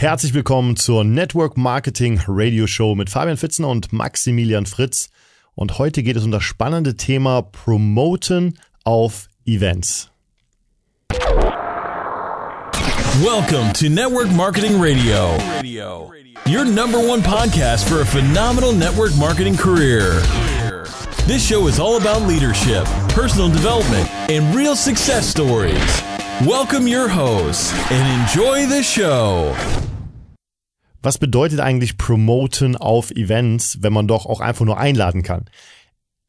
[0.00, 5.10] Herzlich willkommen zur Network Marketing Radio Show mit Fabian Fitzner und Maximilian Fritz.
[5.56, 10.08] Und heute geht es um das spannende Thema Promoten auf Events.
[13.20, 15.36] Welcome to Network Marketing Radio,
[16.46, 20.22] your number one podcast for a phenomenal network marketing career.
[21.26, 26.02] This show is all about leadership, personal development, and real success stories.
[26.46, 29.56] Welcome your hosts and enjoy the show.
[31.02, 35.44] Was bedeutet eigentlich Promoten auf Events, wenn man doch auch einfach nur einladen kann?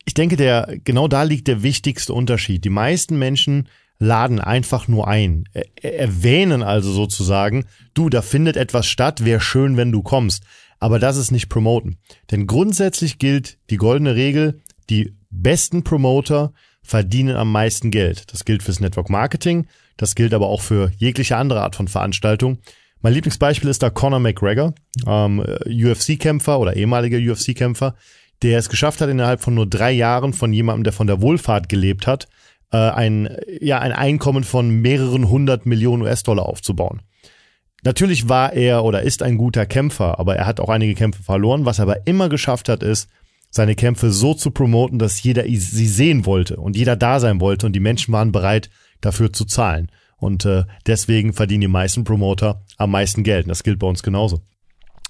[0.05, 2.66] Ich denke, der, genau da liegt der wichtigste Unterschied.
[2.66, 3.68] Die meisten Menschen
[4.00, 5.44] laden einfach nur ein,
[5.82, 10.44] erwähnen also sozusagen, du, da findet etwas statt, wäre schön, wenn du kommst.
[10.80, 11.98] Aber das ist nicht Promoten.
[12.31, 18.31] Denn grundsätzlich gilt die goldene Regel, die besten Promoter verdienen am meisten Geld.
[18.31, 19.67] Das gilt fürs Network Marketing,
[19.98, 22.59] das gilt aber auch für jegliche andere Art von Veranstaltung.
[23.02, 24.73] Mein Lieblingsbeispiel ist da Conor McGregor,
[25.08, 27.95] ähm, UFC-Kämpfer oder ehemaliger UFC-Kämpfer,
[28.41, 31.69] der es geschafft hat, innerhalb von nur drei Jahren von jemandem, der von der Wohlfahrt
[31.69, 32.28] gelebt hat,
[32.72, 37.02] äh, ein, ja, ein Einkommen von mehreren hundert Millionen US-Dollar aufzubauen.
[37.83, 41.66] Natürlich war er oder ist ein guter Kämpfer, aber er hat auch einige Kämpfe verloren.
[41.66, 43.09] Was er aber immer geschafft hat, ist,
[43.50, 47.66] seine Kämpfe so zu promoten, dass jeder sie sehen wollte und jeder da sein wollte
[47.66, 48.69] und die Menschen waren bereit,
[49.02, 49.89] dafür zu zahlen.
[50.20, 53.45] Und äh, deswegen verdienen die meisten Promoter am meisten Geld.
[53.45, 54.42] Und das gilt bei uns genauso.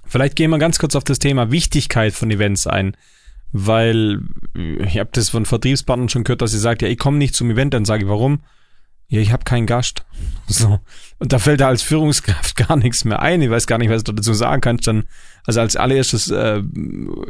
[0.06, 2.96] Vielleicht gehen wir ganz kurz auf das Thema Wichtigkeit von Events ein.
[3.52, 4.22] Weil
[4.54, 7.50] ich habe das von Vertriebspartnern schon gehört, dass sie sagt, ja, ich komme nicht zum
[7.50, 8.42] Event, dann sage ich, warum?
[9.10, 10.06] Ja, ich habe keinen Gast.
[10.52, 10.80] So.
[11.20, 13.40] Und da fällt da als Führungskraft gar nichts mehr ein.
[13.44, 14.88] Ich weiß gar nicht, was du dazu sagen kannst.
[14.88, 15.04] Dann,
[15.46, 16.64] also als allererstes äh,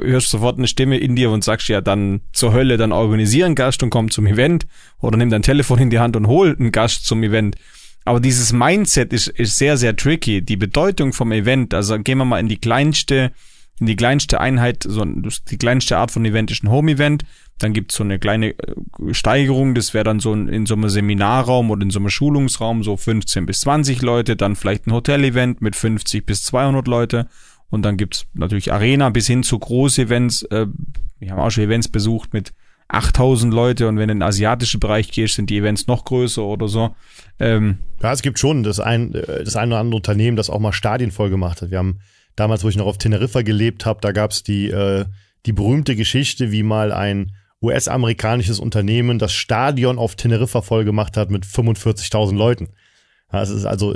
[0.02, 3.56] hörst du sofort eine Stimme in dir und sagst ja dann zur Hölle, dann organisieren
[3.56, 4.68] Gast und komm zum Event.
[5.00, 7.58] Oder nimm dein Telefon in die Hand und hol einen Gast zum Event.
[8.06, 10.42] Aber dieses Mindset ist, ist sehr, sehr tricky.
[10.42, 13.32] Die Bedeutung vom Event, also gehen wir mal in die kleinste, in
[13.88, 17.24] die kleinste Einheit, so die kleinste Art von Event ist ein Home-Event.
[17.60, 18.76] Dann gibt's so eine kleine äh,
[19.12, 22.98] Steigerung, das wäre dann so in, so einem Seminarraum oder in so einem Schulungsraum so
[22.98, 27.28] 15 bis 20 Leute, dann vielleicht ein Hotel-Event mit 50 bis 200 Leute
[27.70, 30.44] und dann gibt's natürlich Arena bis hin zu Groß-Events.
[30.44, 30.68] Äh,
[31.20, 32.54] wir haben auch schon Events besucht mit
[32.90, 36.44] 8000 Leute und wenn du in den asiatischen Bereich gehst, sind die Events noch größer
[36.44, 36.96] oder so.
[37.40, 40.74] Ähm, ja, es gibt schon das ein, das ein oder andere Unternehmen, das auch mal
[40.74, 41.70] Stadien voll gemacht hat.
[41.70, 42.00] Wir haben
[42.40, 45.06] damals, wo ich noch auf Teneriffa gelebt habe, da gab's die, äh,
[45.46, 51.30] die berühmte Geschichte, wie mal ein US-amerikanisches Unternehmen das Stadion auf Teneriffa voll gemacht hat
[51.30, 52.70] mit 45.000 Leuten.
[53.32, 53.96] es ist also,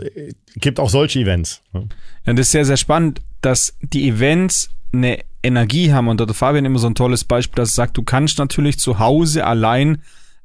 [0.56, 1.62] gibt auch solche Events.
[1.72, 1.88] Ne?
[2.26, 6.08] Ja, das ist sehr, sehr spannend, dass die Events eine Energie haben.
[6.08, 8.80] Und da hat Fabian immer so ein tolles Beispiel, dass er sagt, du kannst natürlich
[8.80, 10.02] zu Hause allein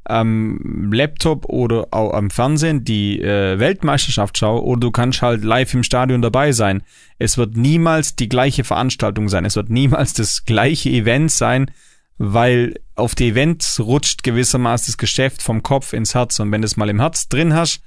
[0.08, 5.74] am Laptop oder auch am Fernsehen die äh, Weltmeisterschaft schauen oder du kannst halt live
[5.74, 6.82] im Stadion dabei sein.
[7.19, 9.44] Es wird niemals die gleiche Veranstaltung sein.
[9.44, 11.70] Es wird niemals das gleiche Event sein,
[12.16, 16.40] weil auf die Events rutscht gewissermaßen das Geschäft vom Kopf ins Herz.
[16.40, 17.82] Und wenn du es mal im Herz drin hast,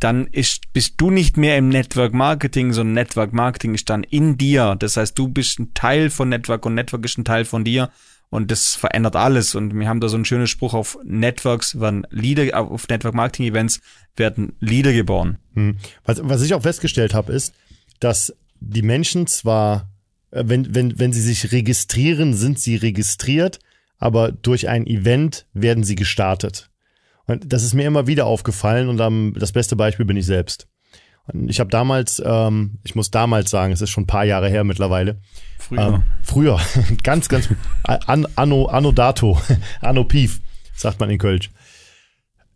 [0.00, 4.36] dann ist, bist du nicht mehr im Network Marketing, sondern Network Marketing ist dann in
[4.36, 4.76] dir.
[4.78, 7.90] Das heißt, du bist ein Teil von Network und Network ist ein Teil von dir.
[8.28, 9.54] Und das verändert alles.
[9.54, 13.46] Und wir haben da so einen schönen Spruch auf Networks, werden Leader, auf Network Marketing
[13.46, 13.80] Events
[14.16, 15.38] werden Leader geboren.
[15.54, 15.76] Hm.
[16.04, 17.54] Was, was ich auch festgestellt habe, ist,
[18.00, 19.90] dass die Menschen zwar,
[20.30, 23.60] äh, wenn, wenn, wenn sie sich registrieren, sind sie registriert,
[23.98, 26.70] aber durch ein Event werden sie gestartet.
[27.26, 30.68] Und das ist mir immer wieder aufgefallen und am, das beste Beispiel bin ich selbst.
[31.32, 34.48] Und ich habe damals, ähm, ich muss damals sagen, es ist schon ein paar Jahre
[34.48, 35.18] her mittlerweile.
[35.58, 35.86] Früher.
[35.86, 36.60] Ähm, früher,
[37.02, 37.48] ganz, ganz,
[37.82, 39.40] an, anno, anno dato,
[39.80, 40.40] anno pief,
[40.74, 41.50] sagt man in Kölsch.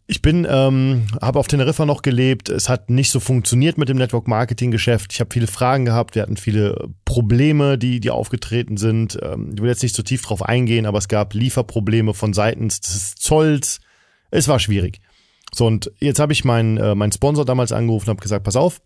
[0.07, 2.49] Ich bin, ähm, habe auf Teneriffa noch gelebt.
[2.49, 5.13] Es hat nicht so funktioniert mit dem Network Marketing Geschäft.
[5.13, 6.17] Ich habe viele Fragen gehabt.
[6.17, 9.17] Wir hatten viele Probleme, die die aufgetreten sind.
[9.23, 12.81] Ähm, ich will jetzt nicht so tief drauf eingehen, aber es gab Lieferprobleme von seitens
[12.81, 13.81] des Zolls.
[14.33, 15.01] Es war schwierig.
[15.55, 18.57] So und jetzt habe ich meinen äh, meinen Sponsor damals angerufen und habe gesagt, pass
[18.57, 18.81] auf,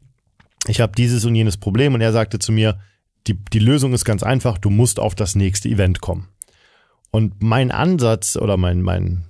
[0.67, 2.79] ich habe dieses und jenes Problem und er sagte zu mir,
[3.27, 4.59] die die Lösung ist ganz einfach.
[4.59, 6.29] Du musst auf das nächste Event kommen.
[7.11, 9.25] Und mein Ansatz oder mein mein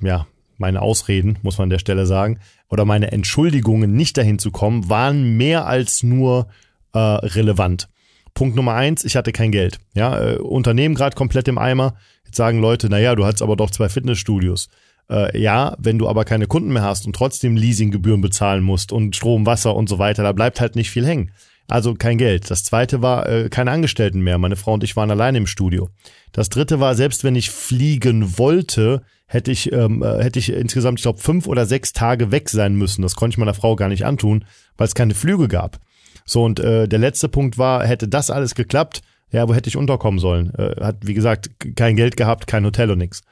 [0.00, 0.26] ja
[0.60, 2.38] meine Ausreden, muss man an der Stelle sagen,
[2.68, 6.48] oder meine Entschuldigungen, nicht dahin zu kommen, waren mehr als nur
[6.92, 7.88] äh, relevant.
[8.34, 9.80] Punkt Nummer eins, ich hatte kein Geld.
[9.94, 11.94] Ja, äh, Unternehmen gerade komplett im Eimer.
[12.24, 14.68] Jetzt sagen Leute, naja, du hast aber doch zwei Fitnessstudios.
[15.08, 19.16] Äh, ja, wenn du aber keine Kunden mehr hast und trotzdem Leasinggebühren bezahlen musst und
[19.16, 21.32] Strom, Wasser und so weiter, da bleibt halt nicht viel hängen.
[21.68, 22.50] Also kein Geld.
[22.50, 24.38] Das zweite war äh, keine Angestellten mehr.
[24.38, 25.88] Meine Frau und ich waren alleine im Studio.
[26.32, 30.98] Das dritte war, selbst wenn ich fliegen wollte, hätte ich, ähm, äh, hätte ich insgesamt,
[30.98, 33.02] ich glaube, fünf oder sechs Tage weg sein müssen.
[33.02, 34.44] Das konnte ich meiner Frau gar nicht antun,
[34.76, 35.78] weil es keine Flüge gab.
[36.24, 39.76] So, und äh, der letzte Punkt war, hätte das alles geklappt, ja, wo hätte ich
[39.76, 40.52] unterkommen sollen?
[40.54, 43.22] Äh, hat, wie gesagt, kein Geld gehabt, kein Hotel und nix.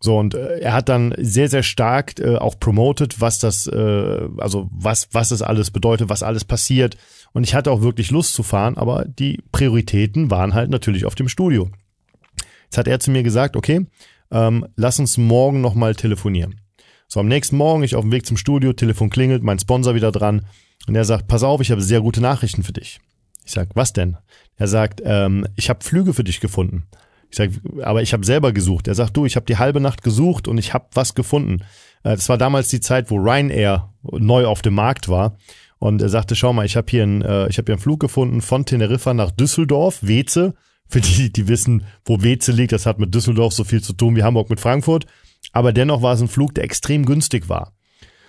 [0.00, 4.28] So, und äh, er hat dann sehr, sehr stark äh, auch promoted, was das, äh,
[4.38, 6.96] also was, was es alles bedeutet, was alles passiert.
[7.32, 11.14] Und ich hatte auch wirklich Lust zu fahren, aber die Prioritäten waren halt natürlich auf
[11.14, 11.68] dem Studio.
[12.64, 13.86] Jetzt hat er zu mir gesagt, okay,
[14.30, 16.60] ähm, lass uns morgen nochmal telefonieren.
[17.08, 20.12] So, am nächsten Morgen, ich auf dem Weg zum Studio, Telefon klingelt, mein Sponsor wieder
[20.12, 20.44] dran
[20.86, 23.00] und er sagt, pass auf, ich habe sehr gute Nachrichten für dich.
[23.44, 24.18] Ich sag, was denn?
[24.56, 26.86] Er sagt, ähm, ich habe Flüge für dich gefunden.
[27.30, 27.52] Ich sage,
[27.82, 28.88] aber ich habe selber gesucht.
[28.88, 31.62] Er sagt, du, ich habe die halbe Nacht gesucht und ich habe was gefunden.
[32.02, 35.36] Äh, das war damals die Zeit, wo Ryanair neu auf dem Markt war.
[35.78, 38.00] Und er sagte, schau mal, ich habe hier, einen, äh, ich hab hier einen Flug
[38.00, 40.54] gefunden von Teneriffa nach Düsseldorf, Weze.
[40.90, 44.16] Für die, die wissen, wo Weze liegt, das hat mit Düsseldorf so viel zu tun
[44.16, 45.04] wie Hamburg mit Frankfurt.
[45.52, 47.74] Aber dennoch war es ein Flug, der extrem günstig war.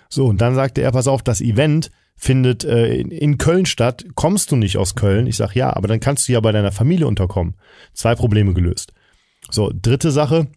[0.10, 4.06] So, und dann sagte er, pass auf, das Event findet äh, in, in Köln statt,
[4.13, 5.25] kommst du nicht aus Köln?
[5.25, 7.56] Ich sag ja, aber dann kannst du ja bei deiner Familie unterkommen.
[7.94, 8.92] Zwei Probleme gelöst.
[9.50, 10.48] So, dritte Sache.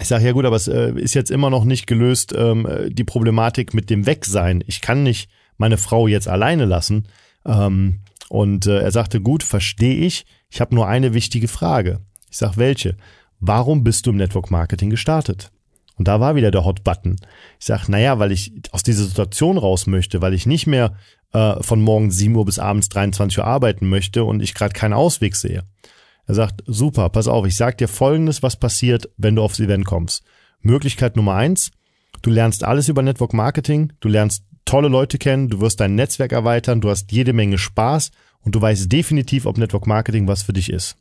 [0.00, 3.04] Ich sage, ja gut, aber es äh, ist jetzt immer noch nicht gelöst, ähm, die
[3.04, 4.64] Problematik mit dem Wegsein.
[4.66, 7.06] Ich kann nicht meine Frau jetzt alleine lassen.
[7.44, 10.24] Ähm, und äh, er sagte, gut, verstehe ich.
[10.50, 12.00] Ich habe nur eine wichtige Frage.
[12.30, 12.96] Ich sag, welche?
[13.40, 15.52] Warum bist du im Network Marketing gestartet?
[15.96, 17.16] Und da war wieder der Hot Button.
[17.58, 20.96] Ich sag, naja, weil ich aus dieser Situation raus möchte, weil ich nicht mehr
[21.32, 24.92] äh, von morgens 7 Uhr bis abends 23 Uhr arbeiten möchte und ich gerade keinen
[24.94, 25.64] Ausweg sehe.
[26.26, 29.84] Er sagt, super, pass auf, ich sag dir folgendes, was passiert, wenn du aufs Event
[29.84, 30.24] kommst.
[30.60, 31.70] Möglichkeit Nummer eins,
[32.22, 36.32] du lernst alles über Network Marketing, du lernst tolle Leute kennen, du wirst dein Netzwerk
[36.32, 38.10] erweitern, du hast jede Menge Spaß
[38.40, 40.96] und du weißt definitiv, ob Network Marketing was für dich ist.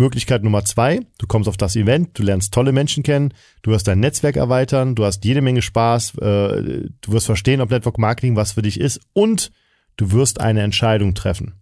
[0.00, 3.32] Möglichkeit Nummer zwei, du kommst auf das Event, du lernst tolle Menschen kennen,
[3.62, 7.70] du wirst dein Netzwerk erweitern, du hast jede Menge Spaß, äh, du wirst verstehen, ob
[7.70, 9.52] Network Marketing was für dich ist und
[9.96, 11.54] du wirst eine Entscheidung treffen.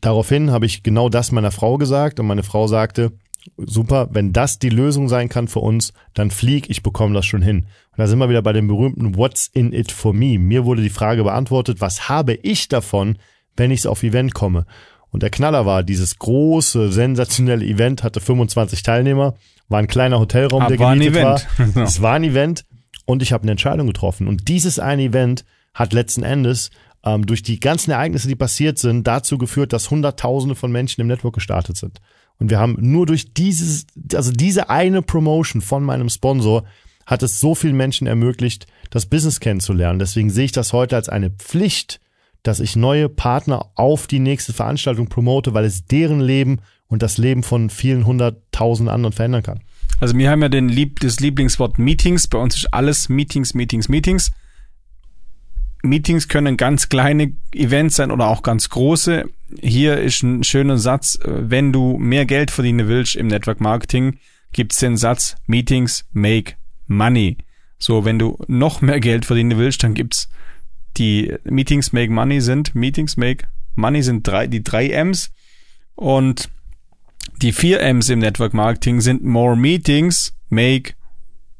[0.00, 3.12] Daraufhin habe ich genau das meiner Frau gesagt und meine Frau sagte,
[3.56, 7.42] super, wenn das die Lösung sein kann für uns, dann flieg, ich bekomme das schon
[7.42, 7.66] hin.
[7.90, 10.38] Und da sind wir wieder bei dem berühmten What's in it for me.
[10.38, 13.18] Mir wurde die Frage beantwortet, was habe ich davon,
[13.56, 14.66] wenn ich auf Event komme?
[15.12, 19.34] Und der Knaller war, dieses große, sensationelle Event hatte 25 Teilnehmer,
[19.68, 21.40] war ein kleiner Hotelraum, Aber der gemietet war.
[21.74, 21.76] war.
[21.84, 22.64] Es war ein Event
[23.04, 24.26] und ich habe eine Entscheidung getroffen.
[24.26, 25.44] Und dieses eine Event
[25.74, 26.70] hat letzten Endes
[27.04, 31.06] ähm, durch die ganzen Ereignisse, die passiert sind, dazu geführt, dass Hunderttausende von Menschen im
[31.08, 32.00] Network gestartet sind.
[32.38, 36.64] Und wir haben nur durch dieses, also diese eine Promotion von meinem Sponsor
[37.06, 39.98] hat es so vielen Menschen ermöglicht, das Business kennenzulernen.
[39.98, 42.00] Deswegen sehe ich das heute als eine Pflicht,
[42.42, 47.18] dass ich neue Partner auf die nächste Veranstaltung promote, weil es deren Leben und das
[47.18, 49.60] Leben von vielen hunderttausend anderen verändern kann.
[50.00, 52.26] Also wir haben ja den Lieb das Lieblingswort Meetings.
[52.26, 54.32] Bei uns ist alles Meetings, Meetings, Meetings.
[55.82, 59.24] Meetings können ganz kleine Events sein oder auch ganz große.
[59.60, 64.18] Hier ist ein schöner Satz, wenn du mehr Geld verdienen willst im Network Marketing,
[64.52, 66.54] gibt's den Satz Meetings make
[66.86, 67.38] money.
[67.78, 70.28] So, wenn du noch mehr Geld verdienen willst, dann gibt's
[70.98, 75.32] die Meetings make money sind, Meetings make money sind drei, die drei M's
[75.94, 76.50] und
[77.40, 80.94] die vier M's im Network Marketing sind more meetings make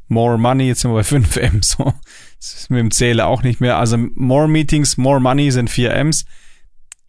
[0.08, 0.69] more money.
[0.69, 1.76] Jetzt sind wir bei fünf M's.
[2.38, 3.79] Das ist mit dem Zähler auch nicht mehr.
[3.79, 6.25] Also more meetings, more money sind vier M's.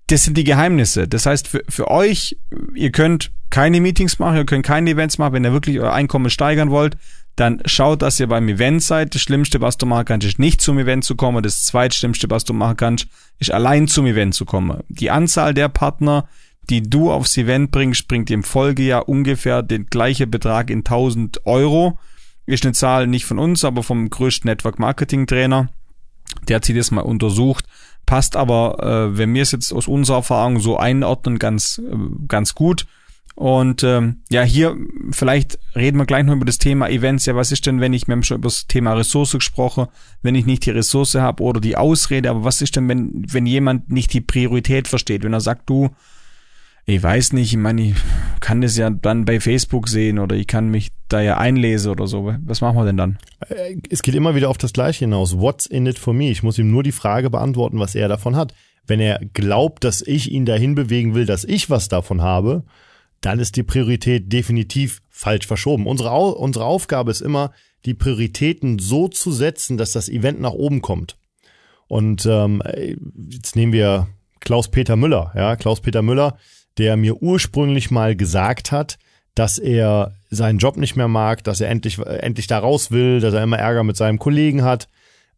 [0.07, 1.07] Das sind die Geheimnisse.
[1.07, 2.37] Das heißt, für, für euch,
[2.75, 6.29] ihr könnt keine Meetings machen, ihr könnt keine Events machen, wenn ihr wirklich euer Einkommen
[6.29, 6.97] steigern wollt,
[7.35, 9.15] dann schaut, dass ihr beim Event seid.
[9.15, 11.41] Das Schlimmste, was du machen kannst, ist nicht zum Event zu kommen.
[11.41, 13.07] Das Zweitschlimmste, was du machen kannst,
[13.39, 14.83] ist allein zum Event zu kommen.
[14.87, 16.27] Die Anzahl der Partner,
[16.69, 21.97] die du aufs Event bringst, bringt im Folgejahr ungefähr den gleichen Betrag in 1000 Euro.
[22.45, 25.69] Ist eine Zahl nicht von uns, aber vom größten Network Marketing Trainer.
[26.47, 27.65] Der hat sich das mal untersucht.
[28.05, 28.77] Passt aber,
[29.13, 31.95] äh, wenn wir es jetzt aus unserer Erfahrung so einordnen, ganz, äh,
[32.27, 32.85] ganz gut.
[33.35, 34.77] Und ähm, ja, hier
[35.11, 37.25] vielleicht reden wir gleich noch über das Thema Events.
[37.25, 39.87] Ja, was ist denn, wenn ich, wir haben schon über das Thema Ressource gesprochen,
[40.21, 43.47] wenn ich nicht die Ressource habe oder die Ausrede, aber was ist denn, wenn, wenn
[43.47, 45.89] jemand nicht die Priorität versteht, wenn er sagt, du,
[46.85, 47.95] ich weiß nicht, ich meine, ich
[48.39, 52.07] kann das ja dann bei Facebook sehen oder ich kann mich da ja einlesen oder
[52.07, 52.35] so.
[52.45, 53.17] Was machen wir denn dann?
[53.89, 55.37] Es geht immer wieder auf das Gleiche hinaus.
[55.39, 56.29] What's in it for me?
[56.29, 58.53] Ich muss ihm nur die Frage beantworten, was er davon hat.
[58.85, 62.63] Wenn er glaubt, dass ich ihn dahin bewegen will, dass ich was davon habe,
[63.23, 65.87] dann ist die Priorität definitiv falsch verschoben.
[65.87, 67.51] Unsere, unsere Aufgabe ist immer,
[67.85, 71.17] die Prioritäten so zu setzen, dass das Event nach oben kommt.
[71.87, 72.61] Und ähm,
[73.29, 74.07] jetzt nehmen wir
[74.41, 75.31] Klaus-Peter Müller.
[75.35, 76.37] Ja, Klaus-Peter Müller,
[76.77, 78.99] der mir ursprünglich mal gesagt hat,
[79.35, 83.33] dass er seinen Job nicht mehr mag, dass er endlich, endlich da raus will, dass
[83.33, 84.89] er immer Ärger mit seinem Kollegen hat.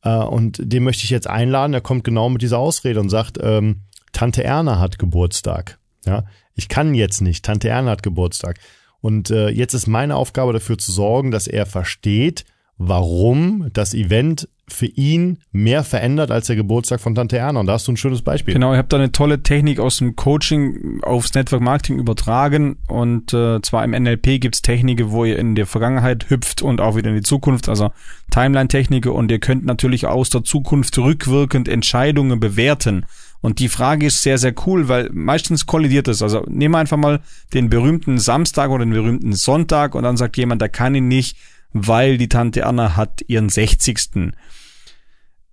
[0.01, 1.73] Äh, und den möchte ich jetzt einladen.
[1.73, 5.77] Er kommt genau mit dieser Ausrede und sagt, ähm, Tante Erna hat Geburtstag.
[6.05, 6.23] Ja,
[6.55, 7.45] ich kann jetzt nicht.
[7.45, 8.59] Tante Erna hat Geburtstag.
[9.01, 12.45] Und äh, jetzt ist meine Aufgabe dafür zu sorgen, dass er versteht,
[12.77, 17.59] warum das Event für ihn mehr verändert als der Geburtstag von Tante Erna.
[17.59, 18.55] Und da hast du ein schönes Beispiel.
[18.55, 22.77] Genau, ich habe da eine tolle Technik aus dem Coaching aufs Network Marketing übertragen.
[22.87, 26.95] Und äh, zwar im NLP gibt's Techniken, wo ihr in der Vergangenheit hüpft und auch
[26.95, 27.91] wieder in die Zukunft, also
[28.31, 29.11] Timeline-Techniken.
[29.11, 33.05] Und ihr könnt natürlich aus der Zukunft rückwirkend Entscheidungen bewerten.
[33.45, 36.23] Und die Frage ist sehr, sehr cool, weil meistens kollidiert es.
[36.23, 37.19] Also nehmen wir einfach mal
[37.53, 41.37] den berühmten Samstag oder den berühmten Sonntag und dann sagt jemand, der kann ihn nicht,
[41.71, 44.33] weil die Tante Anna hat ihren 60.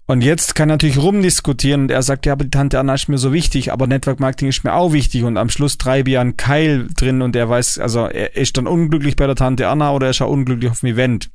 [0.07, 3.11] Und jetzt kann er natürlich rumdiskutieren und er sagt, ja, aber die Tante Anna ist
[3.11, 6.19] mir so wichtig, aber Network Marketing ist mir auch wichtig und am Schluss treibe ich
[6.19, 9.93] einen Keil drin und er weiß, also er ist dann unglücklich bei der Tante Anna
[9.93, 11.31] oder er ist auch unglücklich auf dem Event.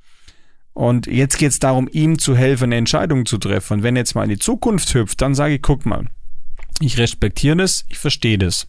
[0.74, 3.74] Und jetzt geht es darum, ihm zu helfen, eine Entscheidung zu treffen.
[3.74, 6.08] Und wenn er jetzt mal in die Zukunft hüpft, dann sage ich, guck mal,
[6.80, 8.68] ich respektiere das, ich verstehe das.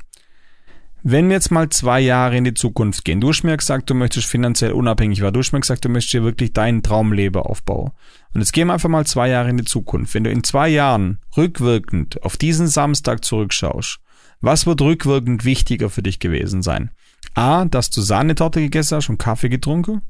[1.05, 3.95] Wenn wir jetzt mal zwei Jahre in die Zukunft gehen, du hast mir gesagt, du
[3.95, 7.93] möchtest finanziell unabhängig werden, du hast mir gesagt, du möchtest dir wirklich deinen Traumleben aufbauen.
[8.35, 10.15] Und jetzt gehen wir einfach mal zwei Jahre in die Zukunft.
[10.15, 14.01] Wenn du in zwei Jahren rückwirkend auf diesen Samstag zurückschaust,
[14.41, 16.91] was wird rückwirkend wichtiger für dich gewesen sein?
[17.35, 20.03] A, dass du Sahnetorte gegessen hast und Kaffee getrunken?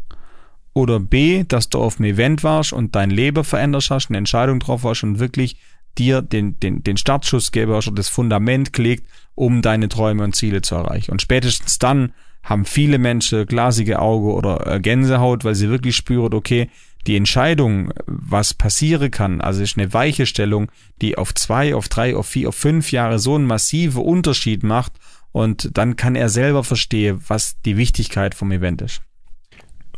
[0.72, 4.60] Oder B, dass du auf dem Event warst und dein Leben verändert hast, eine Entscheidung
[4.60, 5.56] drauf warst und wirklich
[5.98, 10.62] dir den, den, den Startschuss hast oder das Fundament gelegt, um deine Träume und Ziele
[10.62, 11.10] zu erreichen.
[11.10, 12.12] Und spätestens dann
[12.42, 16.70] haben viele Menschen glasige Auge oder äh, Gänsehaut, weil sie wirklich spüren, okay,
[17.06, 22.16] die Entscheidung, was passieren kann, also ist eine weiche Stellung, die auf zwei, auf drei,
[22.16, 24.92] auf vier, auf fünf Jahre so einen massiven Unterschied macht
[25.32, 29.02] und dann kann er selber verstehen, was die Wichtigkeit vom Event ist.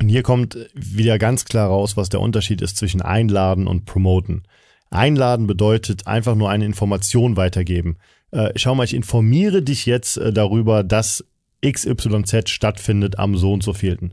[0.00, 4.44] Und hier kommt wieder ganz klar raus, was der Unterschied ist zwischen Einladen und Promoten.
[4.90, 7.96] Einladen bedeutet einfach nur eine Information weitergeben.
[8.32, 11.24] Äh, schau mal, ich informiere dich jetzt äh, darüber, dass
[11.64, 14.12] XYZ stattfindet am so und so vielten.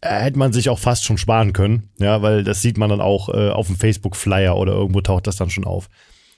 [0.00, 3.00] Äh, hätte man sich auch fast schon sparen können, ja, weil das sieht man dann
[3.00, 5.88] auch äh, auf dem Facebook-Flyer oder irgendwo taucht das dann schon auf.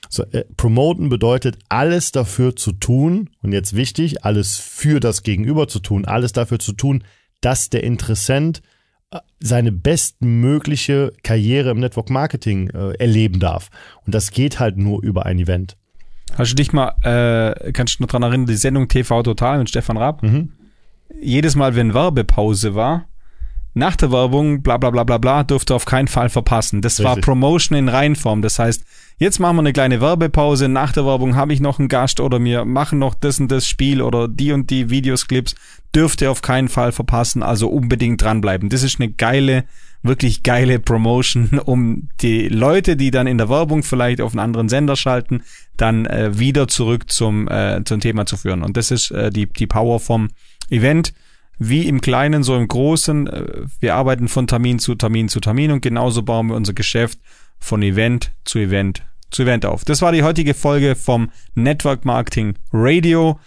[0.09, 5.67] So, äh, promoten bedeutet alles dafür zu tun, und jetzt wichtig, alles für das Gegenüber
[5.67, 7.03] zu tun, alles dafür zu tun,
[7.41, 8.61] dass der Interessent
[9.39, 13.69] seine bestmögliche Karriere im Network Marketing äh, erleben darf.
[14.05, 15.77] Und das geht halt nur über ein Event.
[16.37, 19.69] Hast du dich mal, äh, kannst du noch dran erinnern, die Sendung TV Total mit
[19.69, 20.23] Stefan Raab?
[20.23, 20.51] Mhm.
[21.21, 23.07] Jedes Mal, wenn Werbepause war,
[23.73, 26.81] nach der Werbung, bla bla bla bla bla, durfte auf keinen Fall verpassen.
[26.81, 27.05] Das Richtig.
[27.05, 28.41] war Promotion in Reinform.
[28.41, 28.83] Das heißt,
[29.17, 30.67] jetzt machen wir eine kleine Werbepause.
[30.67, 33.67] Nach der Werbung habe ich noch einen Gast oder wir machen noch das und das
[33.67, 35.55] Spiel oder die und die Videosclips.
[35.93, 37.43] Dürfte auf keinen Fall verpassen.
[37.43, 38.69] Also unbedingt dranbleiben.
[38.69, 39.63] Das ist eine geile,
[40.03, 44.69] wirklich geile Promotion, um die Leute, die dann in der Werbung vielleicht auf einen anderen
[44.69, 45.43] Sender schalten,
[45.77, 48.63] dann äh, wieder zurück zum, äh, zum Thema zu führen.
[48.63, 50.29] Und das ist äh, die, die Power vom
[50.69, 51.13] Event
[51.57, 53.27] wie im Kleinen, so im Großen.
[53.27, 53.45] Äh,
[53.79, 57.19] wir arbeiten von Termin zu Termin zu Termin und genauso bauen wir unser Geschäft
[57.59, 59.83] von Event zu Event zu Event auf.
[59.85, 63.39] Das war die heutige Folge vom Network Marketing Radio.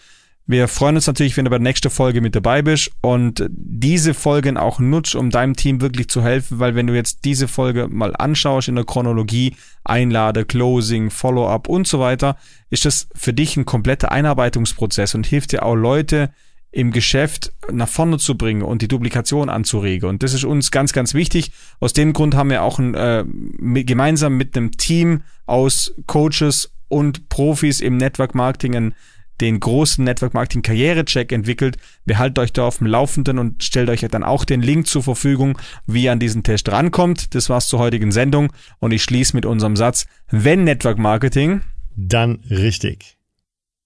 [0.50, 4.14] Wir freuen uns natürlich, wenn du bei der nächsten Folge mit dabei bist und diese
[4.14, 7.86] Folgen auch nutzt, um deinem Team wirklich zu helfen, weil wenn du jetzt diese Folge
[7.86, 12.38] mal anschaust in der Chronologie, Einlade, Closing, Follow-up und so weiter,
[12.70, 16.30] ist das für dich ein kompletter Einarbeitungsprozess und hilft dir auch Leute,
[16.70, 20.08] im Geschäft nach vorne zu bringen und die Duplikation anzuregen.
[20.08, 21.52] Und das ist uns ganz, ganz wichtig.
[21.80, 26.72] Aus dem Grund haben wir auch ein, äh, mit, gemeinsam mit einem Team aus Coaches
[26.88, 28.92] und Profis im Network Marketing
[29.40, 31.76] den großen Network Marketing Karriere-Check entwickelt.
[32.04, 35.02] Wir halten euch da auf dem Laufenden und stellt euch dann auch den Link zur
[35.02, 37.34] Verfügung, wie ihr an diesen Test rankommt.
[37.34, 41.60] Das war's zur heutigen Sendung und ich schließe mit unserem Satz, wenn Network Marketing,
[41.94, 43.16] dann richtig.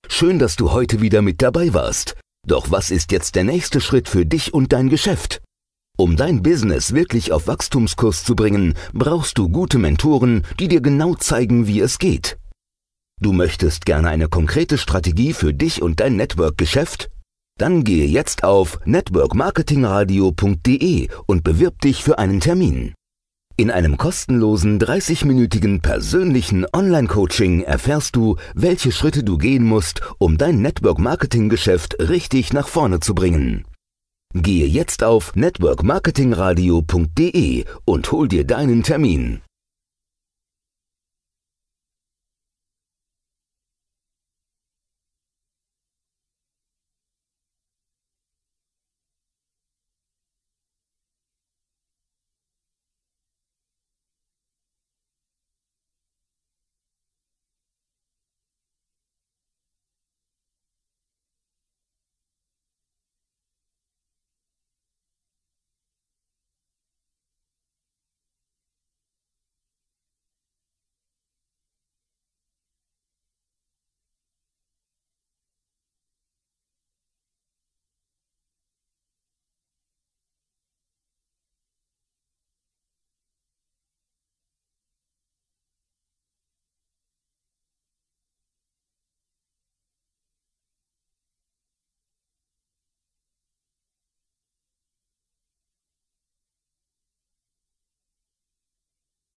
[0.08, 2.16] Schön, dass du heute wieder mit dabei warst.
[2.46, 5.40] Doch was ist jetzt der nächste Schritt für dich und dein Geschäft?
[5.96, 11.14] Um dein Business wirklich auf Wachstumskurs zu bringen, brauchst du gute Mentoren, die dir genau
[11.14, 12.38] zeigen, wie es geht.
[13.20, 17.08] Du möchtest gerne eine konkrete Strategie für dich und dein Network-Geschäft?
[17.58, 22.94] Dann gehe jetzt auf networkmarketingradio.de und bewirb dich für einen Termin.
[23.56, 30.62] In einem kostenlosen 30-minütigen persönlichen Online-Coaching erfährst du, welche Schritte du gehen musst, um dein
[30.62, 33.66] Network-Marketing-Geschäft richtig nach vorne zu bringen.
[34.34, 39.42] Gehe jetzt auf networkmarketingradio.de und hol dir deinen Termin.